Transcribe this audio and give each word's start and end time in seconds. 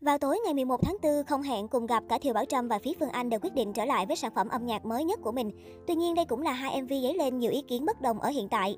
Vào 0.00 0.18
tối 0.18 0.38
ngày 0.44 0.54
11 0.54 0.82
tháng 0.82 0.96
4, 1.02 1.24
không 1.24 1.42
hẹn 1.42 1.68
cùng 1.68 1.86
gặp 1.86 2.04
cả 2.08 2.18
Thiều 2.18 2.34
Bảo 2.34 2.44
Trâm 2.44 2.68
và 2.68 2.78
phía 2.78 2.92
Phương 3.00 3.08
Anh 3.08 3.30
đều 3.30 3.40
quyết 3.40 3.54
định 3.54 3.72
trở 3.72 3.84
lại 3.84 4.06
với 4.06 4.16
sản 4.16 4.32
phẩm 4.34 4.48
âm 4.48 4.66
nhạc 4.66 4.84
mới 4.84 5.04
nhất 5.04 5.20
của 5.22 5.32
mình. 5.32 5.50
Tuy 5.86 5.94
nhiên, 5.94 6.14
đây 6.14 6.24
cũng 6.24 6.42
là 6.42 6.52
hai 6.52 6.82
MV 6.82 6.88
dấy 6.88 7.14
lên 7.14 7.38
nhiều 7.38 7.50
ý 7.50 7.62
kiến 7.62 7.84
bất 7.84 8.00
đồng 8.00 8.20
ở 8.20 8.28
hiện 8.28 8.48
tại. 8.48 8.76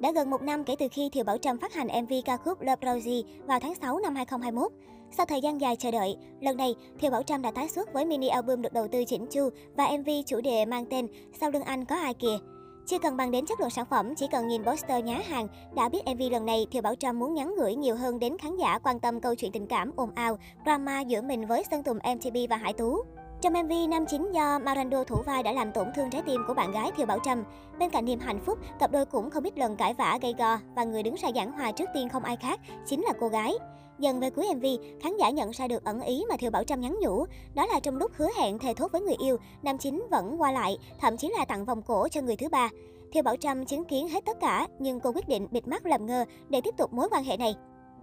Đã 0.00 0.12
gần 0.12 0.30
một 0.30 0.42
năm 0.42 0.64
kể 0.64 0.76
từ 0.78 0.86
khi 0.92 1.08
Thiều 1.12 1.24
Bảo 1.24 1.38
Trâm 1.38 1.58
phát 1.58 1.74
hành 1.74 2.04
MV 2.04 2.12
ca 2.24 2.36
khúc 2.36 2.60
Love 2.60 2.94
Rosie 2.94 3.22
vào 3.46 3.60
tháng 3.60 3.74
6 3.74 3.98
năm 3.98 4.14
2021. 4.14 4.72
Sau 5.10 5.26
thời 5.26 5.40
gian 5.40 5.60
dài 5.60 5.76
chờ 5.76 5.90
đợi, 5.90 6.16
lần 6.40 6.56
này 6.56 6.74
Thiều 7.00 7.10
Bảo 7.10 7.22
Trâm 7.22 7.42
đã 7.42 7.50
tái 7.50 7.68
xuất 7.68 7.92
với 7.92 8.04
mini 8.04 8.28
album 8.28 8.62
được 8.62 8.72
đầu 8.72 8.88
tư 8.88 9.04
chỉnh 9.04 9.26
chu 9.26 9.48
và 9.76 9.90
MV 9.98 10.10
chủ 10.26 10.40
đề 10.40 10.64
mang 10.64 10.86
tên 10.86 11.08
Sau 11.40 11.50
lưng 11.50 11.62
anh 11.62 11.84
có 11.84 11.96
ai 11.96 12.14
kìa. 12.14 12.38
Chưa 12.90 12.98
cần 12.98 13.16
bàn 13.16 13.30
đến 13.30 13.46
chất 13.46 13.60
lượng 13.60 13.70
sản 13.70 13.84
phẩm, 13.90 14.14
chỉ 14.14 14.26
cần 14.32 14.48
nhìn 14.48 14.64
poster 14.64 15.04
nhá 15.04 15.20
hàng, 15.28 15.48
đã 15.74 15.88
biết 15.88 16.02
MV 16.06 16.22
lần 16.32 16.46
này 16.46 16.66
Thiều 16.70 16.82
Bảo 16.82 16.94
Trâm 16.94 17.18
muốn 17.18 17.34
nhắn 17.34 17.54
gửi 17.58 17.74
nhiều 17.74 17.96
hơn 17.96 18.18
đến 18.18 18.38
khán 18.38 18.56
giả 18.56 18.78
quan 18.78 19.00
tâm 19.00 19.20
câu 19.20 19.34
chuyện 19.34 19.52
tình 19.52 19.66
cảm 19.66 19.92
ồn 19.96 20.10
ào, 20.14 20.38
drama 20.64 21.00
giữa 21.00 21.22
mình 21.22 21.46
với 21.46 21.64
Sơn 21.70 21.82
Tùng 21.82 21.96
MTP 21.96 22.50
và 22.50 22.56
Hải 22.56 22.72
Tú. 22.72 23.02
Trong 23.40 23.52
MV, 23.52 23.72
nam 23.88 24.06
chính 24.06 24.32
do 24.32 24.58
Marando 24.58 25.04
thủ 25.04 25.16
vai 25.26 25.42
đã 25.42 25.52
làm 25.52 25.72
tổn 25.72 25.86
thương 25.96 26.10
trái 26.10 26.22
tim 26.26 26.40
của 26.46 26.54
bạn 26.54 26.72
gái 26.72 26.90
Thiều 26.96 27.06
Bảo 27.06 27.18
Trâm. 27.24 27.44
Bên 27.78 27.90
cạnh 27.90 28.04
niềm 28.04 28.18
hạnh 28.18 28.40
phúc, 28.40 28.58
cặp 28.78 28.92
đôi 28.92 29.06
cũng 29.06 29.30
không 29.30 29.44
ít 29.44 29.58
lần 29.58 29.76
cãi 29.76 29.94
vã 29.94 30.18
gây 30.22 30.34
go 30.38 30.58
và 30.76 30.84
người 30.84 31.02
đứng 31.02 31.14
ra 31.14 31.28
giảng 31.34 31.52
hòa 31.52 31.72
trước 31.72 31.88
tiên 31.94 32.08
không 32.08 32.24
ai 32.24 32.36
khác, 32.36 32.60
chính 32.86 33.02
là 33.02 33.12
cô 33.20 33.28
gái. 33.28 33.52
Dần 34.00 34.20
về 34.20 34.30
cuối 34.30 34.46
MV, 34.54 34.64
khán 35.00 35.16
giả 35.16 35.30
nhận 35.30 35.50
ra 35.50 35.68
được 35.68 35.84
ẩn 35.84 36.00
ý 36.00 36.24
mà 36.28 36.36
Thiều 36.36 36.50
Bảo 36.50 36.64
Trâm 36.64 36.80
nhắn 36.80 36.96
nhủ. 37.00 37.24
Đó 37.54 37.66
là 37.66 37.80
trong 37.80 37.96
lúc 37.96 38.12
hứa 38.16 38.28
hẹn 38.36 38.58
thề 38.58 38.74
thốt 38.74 38.92
với 38.92 39.00
người 39.00 39.16
yêu, 39.22 39.36
nam 39.62 39.78
chính 39.78 40.06
vẫn 40.10 40.40
qua 40.40 40.52
lại, 40.52 40.78
thậm 41.00 41.16
chí 41.16 41.32
là 41.38 41.44
tặng 41.44 41.64
vòng 41.64 41.82
cổ 41.82 42.08
cho 42.08 42.20
người 42.20 42.36
thứ 42.36 42.48
ba. 42.48 42.68
Thiều 43.12 43.22
Bảo 43.22 43.36
Trâm 43.36 43.66
chứng 43.66 43.84
kiến 43.84 44.08
hết 44.08 44.24
tất 44.24 44.40
cả, 44.40 44.68
nhưng 44.78 45.00
cô 45.00 45.12
quyết 45.12 45.28
định 45.28 45.46
bịt 45.50 45.68
mắt 45.68 45.86
làm 45.86 46.06
ngơ 46.06 46.24
để 46.48 46.60
tiếp 46.60 46.74
tục 46.76 46.92
mối 46.92 47.08
quan 47.10 47.24
hệ 47.24 47.36
này. 47.36 47.54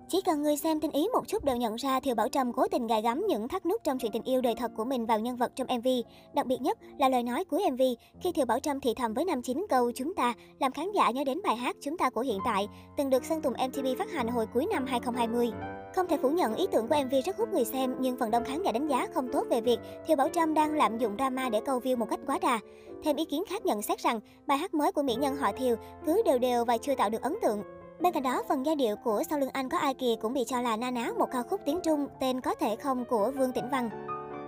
Chỉ 0.10 0.22
cần 0.22 0.44
người 0.44 0.58
xem 0.58 0.80
tinh 0.80 0.92
ý 0.92 1.08
một 1.14 1.28
chút 1.28 1.44
đều 1.46 1.56
nhận 1.56 1.76
ra 1.76 2.00
Thiều 2.00 2.16
Bảo 2.16 2.30
Trâm 2.30 2.54
cố 2.54 2.68
tình 2.68 2.88
gài 2.88 3.02
gắm 3.02 3.26
những 3.28 3.48
thắt 3.48 3.66
nút 3.66 3.84
trong 3.84 4.00
chuyện 4.00 4.12
tình 4.12 4.24
yêu 4.24 4.42
đời 4.42 4.56
thật 4.56 4.72
của 4.78 4.86
mình 4.86 5.06
vào 5.06 5.20
nhân 5.20 5.36
vật 5.36 5.52
trong 5.56 5.68
MV. 5.78 5.88
Đặc 6.34 6.46
biệt 6.46 6.62
nhất 6.62 6.78
là 7.00 7.10
lời 7.10 7.24
nói 7.24 7.44
cuối 7.44 7.64
MV 7.72 7.82
khi 8.22 8.32
Thiều 8.32 8.46
Bảo 8.46 8.60
Trâm 8.60 8.80
thì 8.80 8.94
thầm 8.94 9.14
với 9.14 9.26
nam 9.26 9.42
chính 9.42 9.66
câu 9.70 9.92
chúng 9.96 10.14
ta 10.14 10.34
làm 10.60 10.72
khán 10.72 10.92
giả 10.92 11.12
nhớ 11.12 11.24
đến 11.24 11.42
bài 11.44 11.56
hát 11.56 11.76
chúng 11.82 11.98
ta 11.98 12.10
của 12.10 12.22
hiện 12.22 12.40
tại 12.46 12.68
từng 12.98 13.10
được 13.10 13.26
Sơn 13.26 13.42
Tùng 13.42 13.54
MTV 13.68 13.86
phát 13.98 14.12
hành 14.12 14.28
hồi 14.28 14.46
cuối 14.54 14.66
năm 14.72 14.86
2020. 14.86 15.50
Không 15.96 16.08
thể 16.08 16.18
phủ 16.18 16.30
nhận 16.30 16.56
ý 16.56 16.68
tưởng 16.72 16.88
của 16.88 16.96
MV 17.06 17.14
rất 17.26 17.38
hút 17.38 17.50
người 17.54 17.66
xem, 17.66 17.96
nhưng 18.00 18.18
phần 18.18 18.32
đông 18.32 18.46
khán 18.46 18.64
giả 18.64 18.72
đánh 18.72 18.88
giá 18.88 19.08
không 19.14 19.30
tốt 19.34 19.44
về 19.50 19.62
việc 19.62 19.78
Thiều 20.08 20.18
Bảo 20.18 20.30
Trâm 20.30 20.54
đang 20.54 20.74
lạm 20.74 20.98
dụng 20.98 21.16
drama 21.18 21.50
để 21.50 21.62
câu 21.66 21.80
view 21.80 21.98
một 21.98 22.08
cách 22.10 22.20
quá 22.28 22.40
đà. 22.42 22.60
Thêm 23.04 23.16
ý 23.16 23.26
kiến 23.26 23.44
khác 23.50 23.66
nhận 23.66 23.82
xét 23.82 24.00
rằng 24.00 24.20
bài 24.48 24.58
hát 24.58 24.74
mới 24.74 24.92
của 24.92 25.02
mỹ 25.04 25.16
nhân 25.16 25.36
họ 25.36 25.52
Thiều 25.52 25.76
cứ 26.06 26.22
đều 26.26 26.38
đều 26.40 26.66
và 26.66 26.78
chưa 26.78 26.96
tạo 26.96 27.10
được 27.10 27.22
ấn 27.22 27.36
tượng. 27.42 27.64
Bên 28.00 28.14
cạnh 28.14 28.24
đó, 28.24 28.44
phần 28.48 28.66
giai 28.66 28.76
điệu 28.76 28.96
của 28.96 29.24
Sau 29.30 29.40
lưng 29.40 29.50
anh 29.54 29.70
có 29.70 29.78
ai 29.78 29.94
kìa 29.94 30.16
cũng 30.22 30.34
bị 30.34 30.44
cho 30.48 30.62
là 30.62 30.78
na 30.78 30.92
ná 30.92 31.12
một 31.20 31.26
ca 31.32 31.44
khúc 31.44 31.62
tiếng 31.66 31.80
Trung 31.84 32.08
tên 32.20 32.42
Có 32.42 32.56
thể 32.56 32.76
không 32.76 33.06
của 33.06 33.32
Vương 33.32 33.52
Tĩnh 33.52 33.70
Văn. 33.72 33.90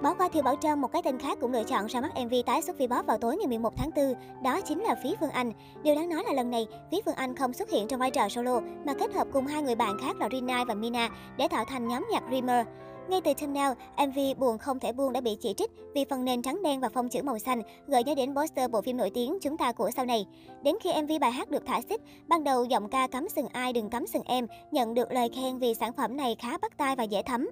Bỏ 0.03 0.13
qua 0.13 0.29
Thiều 0.29 0.43
Bảo 0.43 0.55
Trâm, 0.55 0.81
một 0.81 0.91
cái 0.91 1.01
tên 1.05 1.19
khác 1.19 1.37
cũng 1.41 1.53
lựa 1.53 1.63
chọn 1.63 1.85
ra 1.85 2.01
mắt 2.01 2.11
MV 2.25 2.33
tái 2.45 2.61
xuất 2.61 2.77
Vbox 2.79 3.05
vào 3.05 3.17
tối 3.17 3.37
ngày 3.37 3.47
11 3.47 3.73
tháng 3.77 3.89
4, 3.95 4.13
đó 4.43 4.61
chính 4.61 4.83
là 4.83 4.95
Phí 5.03 5.15
Phương 5.19 5.29
Anh. 5.29 5.51
Điều 5.83 5.95
đáng 5.95 6.09
nói 6.09 6.23
là 6.27 6.33
lần 6.33 6.49
này, 6.49 6.67
Phí 6.91 7.01
Phương 7.05 7.15
Anh 7.15 7.35
không 7.35 7.53
xuất 7.53 7.69
hiện 7.69 7.87
trong 7.87 7.99
vai 7.99 8.11
trò 8.11 8.29
solo 8.29 8.59
mà 8.85 8.93
kết 8.93 9.13
hợp 9.13 9.27
cùng 9.33 9.47
hai 9.47 9.63
người 9.63 9.75
bạn 9.75 9.97
khác 10.01 10.15
là 10.19 10.29
Rina 10.31 10.63
và 10.63 10.73
Mina 10.73 11.09
để 11.37 11.47
tạo 11.47 11.65
thành 11.65 11.87
nhóm 11.87 12.07
nhạc 12.11 12.23
Dreamer. 12.29 12.67
Ngay 13.09 13.21
từ 13.21 13.33
thumbnail, 13.33 13.71
MV 14.07 14.19
Buồn 14.39 14.57
không 14.57 14.79
thể 14.79 14.91
buông 14.91 15.13
đã 15.13 15.21
bị 15.21 15.37
chỉ 15.41 15.53
trích 15.57 15.71
vì 15.95 16.05
phần 16.09 16.25
nền 16.25 16.41
trắng 16.41 16.63
đen 16.63 16.79
và 16.79 16.89
phông 16.89 17.09
chữ 17.09 17.23
màu 17.23 17.39
xanh 17.39 17.61
gợi 17.87 18.03
nhớ 18.03 18.15
đến 18.15 18.35
poster 18.35 18.71
bộ 18.71 18.81
phim 18.81 18.97
nổi 18.97 19.11
tiếng 19.13 19.37
Chúng 19.41 19.57
ta 19.57 19.71
của 19.71 19.91
sau 19.95 20.05
này. 20.05 20.25
Đến 20.63 20.75
khi 20.83 20.89
MV 21.01 21.11
bài 21.21 21.31
hát 21.31 21.49
được 21.49 21.65
thả 21.65 21.81
xích, 21.89 22.01
ban 22.27 22.43
đầu 22.43 22.65
giọng 22.65 22.89
ca 22.89 23.07
cắm 23.07 23.29
sừng 23.29 23.47
ai 23.47 23.73
đừng 23.73 23.89
cắm 23.89 24.07
sừng 24.07 24.21
em 24.25 24.47
nhận 24.71 24.93
được 24.93 25.11
lời 25.11 25.29
khen 25.35 25.59
vì 25.59 25.73
sản 25.73 25.93
phẩm 25.93 26.17
này 26.17 26.35
khá 26.39 26.57
bắt 26.57 26.77
tai 26.77 26.95
và 26.95 27.03
dễ 27.03 27.21
thấm. 27.21 27.49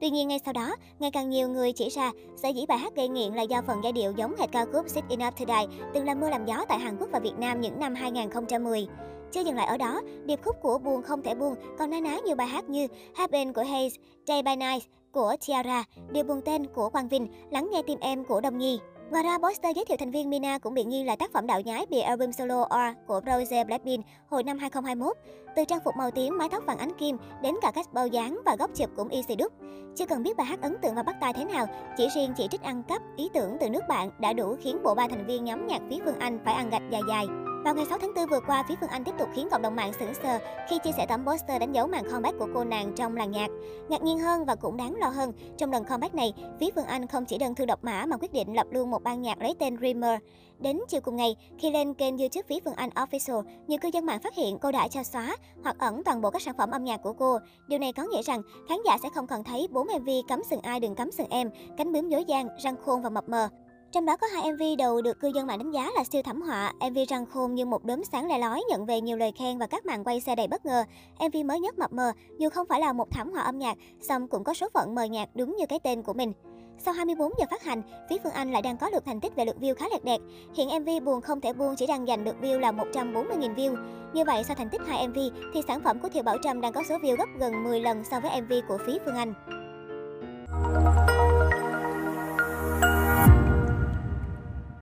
Tuy 0.00 0.10
nhiên 0.10 0.28
ngay 0.28 0.40
sau 0.44 0.52
đó, 0.52 0.76
ngày 0.98 1.10
càng 1.10 1.30
nhiều 1.30 1.48
người 1.48 1.72
chỉ 1.72 1.88
ra 1.88 2.10
sở 2.36 2.48
dĩ 2.48 2.66
bài 2.68 2.78
hát 2.78 2.94
gây 2.96 3.08
nghiện 3.08 3.34
là 3.34 3.42
do 3.42 3.62
phần 3.66 3.80
giai 3.82 3.92
điệu 3.92 4.12
giống 4.16 4.34
hệt 4.38 4.52
ca 4.52 4.64
khúc 4.72 4.88
Sit 4.88 5.04
Enough 5.08 5.38
to 5.38 5.44
Die 5.48 5.78
từng 5.94 6.04
làm 6.04 6.20
mưa 6.20 6.30
làm 6.30 6.44
gió 6.44 6.64
tại 6.68 6.78
Hàn 6.78 6.96
Quốc 6.96 7.08
và 7.12 7.18
Việt 7.18 7.38
Nam 7.38 7.60
những 7.60 7.80
năm 7.80 7.94
2010. 7.94 8.86
Chưa 9.32 9.40
dừng 9.40 9.56
lại 9.56 9.66
ở 9.66 9.76
đó, 9.76 10.00
điệp 10.24 10.40
khúc 10.44 10.56
của 10.62 10.78
Buồn 10.78 11.02
không 11.02 11.22
thể 11.22 11.34
buồn, 11.34 11.54
còn 11.78 11.90
na 11.90 12.00
ná 12.00 12.18
nhiều 12.24 12.36
bài 12.36 12.46
hát 12.46 12.68
như 12.68 12.86
Happen 13.14 13.52
của 13.52 13.62
Hayes, 13.62 13.94
Day 14.26 14.42
by 14.42 14.56
Night 14.56 14.82
của 15.12 15.36
Tiara, 15.46 15.84
Điều 16.10 16.24
buồn 16.24 16.40
tên 16.44 16.66
của 16.66 16.88
Quang 16.88 17.08
Vinh, 17.08 17.28
Lắng 17.50 17.68
nghe 17.72 17.82
tim 17.86 17.98
em 18.00 18.24
của 18.24 18.40
Đông 18.40 18.58
Nhi. 18.58 18.78
Ngoài 19.10 19.24
ra, 19.24 19.38
poster 19.38 19.76
giới 19.76 19.84
thiệu 19.84 19.96
thành 19.96 20.10
viên 20.10 20.30
Mina 20.30 20.58
cũng 20.58 20.74
bị 20.74 20.84
nghi 20.84 21.04
là 21.04 21.16
tác 21.16 21.32
phẩm 21.32 21.46
đạo 21.46 21.60
nhái 21.60 21.86
bìa 21.90 22.00
album 22.00 22.30
solo 22.30 22.66
R 22.70 23.06
của 23.06 23.20
Rose 23.26 23.64
Blackpink 23.64 24.04
hồi 24.28 24.42
năm 24.42 24.58
2021. 24.58 25.16
Từ 25.56 25.64
trang 25.64 25.80
phục 25.84 25.96
màu 25.96 26.10
tím, 26.10 26.38
mái 26.38 26.48
tóc 26.48 26.62
vàng 26.66 26.78
ánh 26.78 26.92
kim 26.98 27.16
đến 27.42 27.54
cả 27.62 27.70
cách 27.70 27.92
bao 27.92 28.06
dáng 28.06 28.40
và 28.44 28.56
góc 28.58 28.70
chụp 28.74 28.90
cũng 28.96 29.08
easy 29.08 29.36
đúc. 29.36 29.52
Chưa 29.96 30.06
cần 30.06 30.22
biết 30.22 30.36
bài 30.36 30.46
hát 30.46 30.62
ấn 30.62 30.76
tượng 30.82 30.94
và 30.94 31.02
bắt 31.02 31.16
tai 31.20 31.32
thế 31.32 31.44
nào, 31.44 31.66
chỉ 31.96 32.08
riêng 32.14 32.32
chỉ 32.36 32.48
trích 32.50 32.62
ăn 32.62 32.82
cắp 32.82 33.02
ý 33.16 33.28
tưởng 33.34 33.56
từ 33.60 33.70
nước 33.70 33.82
bạn 33.88 34.10
đã 34.18 34.32
đủ 34.32 34.56
khiến 34.60 34.82
bộ 34.82 34.94
ba 34.94 35.08
thành 35.08 35.26
viên 35.26 35.44
nhóm 35.44 35.66
nhạc 35.66 35.82
phía 35.90 35.98
Phương 36.04 36.18
Anh 36.18 36.38
phải 36.44 36.54
ăn 36.54 36.70
gạch 36.70 36.82
dài 36.90 37.00
dài. 37.08 37.26
Vào 37.64 37.74
ngày 37.74 37.86
6 37.86 37.98
tháng 37.98 38.14
4 38.14 38.26
vừa 38.26 38.40
qua, 38.46 38.64
phía 38.68 38.74
Phương 38.80 38.88
Anh 38.88 39.04
tiếp 39.04 39.12
tục 39.18 39.28
khiến 39.34 39.48
cộng 39.50 39.62
đồng 39.62 39.76
mạng 39.76 39.92
sững 39.98 40.14
sờ 40.14 40.38
khi 40.68 40.78
chia 40.84 40.92
sẻ 40.96 41.06
tấm 41.06 41.26
poster 41.26 41.60
đánh 41.60 41.72
dấu 41.72 41.86
màn 41.86 42.04
comeback 42.04 42.38
của 42.38 42.48
cô 42.54 42.64
nàng 42.64 42.92
trong 42.96 43.16
làng 43.16 43.30
nhạc. 43.30 43.50
Ngạc 43.88 44.02
nhiên 44.02 44.18
hơn 44.18 44.44
và 44.44 44.54
cũng 44.54 44.76
đáng 44.76 44.94
lo 44.94 45.08
hơn, 45.08 45.32
trong 45.58 45.72
lần 45.72 45.84
comeback 45.84 46.14
này, 46.14 46.32
phía 46.60 46.68
Phương 46.74 46.84
Anh 46.84 47.06
không 47.06 47.24
chỉ 47.24 47.38
đơn 47.38 47.54
thư 47.54 47.66
độc 47.66 47.84
mã 47.84 48.06
mà 48.06 48.16
quyết 48.16 48.32
định 48.32 48.54
lập 48.54 48.66
luôn 48.70 48.90
một 48.90 49.02
ban 49.02 49.22
nhạc 49.22 49.40
lấy 49.40 49.54
tên 49.58 49.76
Dreamer. 49.76 50.20
Đến 50.58 50.80
chiều 50.88 51.00
cùng 51.00 51.16
ngày, 51.16 51.36
khi 51.58 51.70
lên 51.70 51.94
kênh 51.94 52.18
YouTube 52.18 52.42
phía 52.48 52.60
Phương 52.64 52.74
Anh 52.74 52.90
Official, 52.90 53.42
nhiều 53.66 53.78
cư 53.82 53.90
dân 53.92 54.06
mạng 54.06 54.20
phát 54.22 54.34
hiện 54.34 54.58
cô 54.58 54.72
đã 54.72 54.88
cho 54.88 55.02
xóa 55.02 55.36
hoặc 55.62 55.76
ẩn 55.78 56.04
toàn 56.04 56.20
bộ 56.20 56.30
các 56.30 56.42
sản 56.42 56.54
phẩm 56.58 56.70
âm 56.70 56.84
nhạc 56.84 57.02
của 57.02 57.12
cô. 57.12 57.38
Điều 57.68 57.78
này 57.78 57.92
có 57.92 58.02
nghĩa 58.02 58.22
rằng 58.22 58.42
khán 58.68 58.78
giả 58.84 58.98
sẽ 59.02 59.08
không 59.14 59.26
còn 59.26 59.44
thấy 59.44 59.68
bốn 59.70 59.86
MV 59.86 60.08
cấm 60.28 60.42
sừng 60.50 60.60
ai 60.60 60.80
đừng 60.80 60.94
cấm 60.94 61.10
sừng 61.10 61.28
em, 61.30 61.50
cánh 61.76 61.92
bướm 61.92 62.08
dối 62.08 62.24
gian, 62.24 62.48
răng 62.58 62.76
khôn 62.84 63.02
và 63.02 63.10
mập 63.10 63.28
mờ. 63.28 63.48
Trong 63.92 64.06
đó 64.06 64.16
có 64.16 64.26
hai 64.26 64.52
MV 64.52 64.62
đầu 64.78 65.02
được 65.02 65.20
cư 65.20 65.28
dân 65.28 65.46
mạng 65.46 65.58
đánh 65.58 65.70
giá 65.70 65.90
là 65.96 66.04
siêu 66.04 66.22
thẩm 66.22 66.42
họa. 66.42 66.72
MV 66.90 66.98
răng 67.08 67.26
khôn 67.26 67.54
như 67.54 67.64
một 67.64 67.84
đốm 67.84 68.04
sáng 68.04 68.28
le 68.28 68.38
lói 68.38 68.62
nhận 68.68 68.86
về 68.86 69.00
nhiều 69.00 69.16
lời 69.16 69.32
khen 69.38 69.58
và 69.58 69.66
các 69.66 69.86
màn 69.86 70.04
quay 70.04 70.20
xe 70.20 70.34
đầy 70.34 70.46
bất 70.46 70.66
ngờ. 70.66 70.84
MV 71.18 71.36
mới 71.46 71.60
nhất 71.60 71.78
mập 71.78 71.92
mờ, 71.92 72.12
dù 72.38 72.48
không 72.50 72.66
phải 72.68 72.80
là 72.80 72.92
một 72.92 73.10
thảm 73.10 73.32
họa 73.32 73.42
âm 73.42 73.58
nhạc, 73.58 73.78
song 74.00 74.28
cũng 74.28 74.44
có 74.44 74.54
số 74.54 74.68
phận 74.74 74.94
mờ 74.94 75.04
nhạt 75.04 75.28
đúng 75.34 75.56
như 75.56 75.66
cái 75.66 75.78
tên 75.78 76.02
của 76.02 76.12
mình. 76.12 76.32
Sau 76.78 76.94
24 76.94 77.32
giờ 77.38 77.44
phát 77.50 77.62
hành, 77.62 77.82
phía 78.10 78.16
Phương 78.24 78.32
Anh 78.32 78.52
lại 78.52 78.62
đang 78.62 78.76
có 78.76 78.90
được 78.90 79.04
thành 79.04 79.20
tích 79.20 79.36
về 79.36 79.44
lượt 79.44 79.56
view 79.60 79.74
khá 79.74 79.86
lẹt 79.92 80.04
đẹt. 80.04 80.20
Hiện 80.54 80.68
MV 80.82 81.04
buồn 81.04 81.20
không 81.20 81.40
thể 81.40 81.52
buông 81.52 81.76
chỉ 81.76 81.86
đang 81.86 82.06
giành 82.06 82.24
được 82.24 82.36
view 82.40 82.58
là 82.58 82.72
140.000 82.72 83.54
view. 83.54 83.76
Như 84.14 84.24
vậy, 84.24 84.44
sau 84.44 84.56
thành 84.56 84.68
tích 84.68 84.80
hai 84.86 85.08
MV 85.08 85.18
thì 85.54 85.60
sản 85.68 85.80
phẩm 85.84 85.98
của 85.98 86.08
Thiệu 86.08 86.22
Bảo 86.22 86.36
Trâm 86.42 86.60
đang 86.60 86.72
có 86.72 86.82
số 86.88 86.98
view 86.98 87.16
gấp 87.16 87.28
gần 87.38 87.64
10 87.64 87.80
lần 87.80 88.04
so 88.04 88.20
với 88.20 88.40
MV 88.40 88.52
của 88.68 88.78
phía 88.86 88.98
Phương 89.04 89.16
Anh. 89.16 89.61